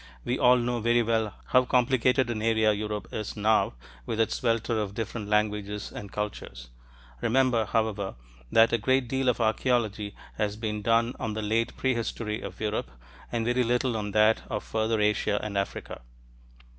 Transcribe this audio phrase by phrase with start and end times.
[0.25, 3.75] We all know very well how complicated an area Europe is now,
[4.07, 6.69] with its welter of different languages and cultures.
[7.21, 8.15] Remember, however,
[8.51, 12.89] that a great deal of archeology has been done on the late prehistory of Europe,
[13.31, 16.01] and very little on that of further Asia and Africa.